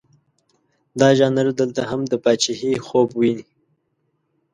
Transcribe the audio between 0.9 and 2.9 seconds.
دا ژانر دلته هم د پاچهي